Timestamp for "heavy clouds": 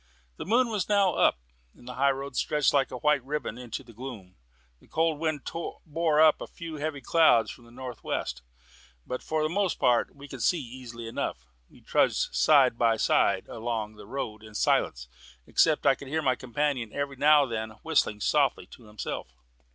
6.77-7.51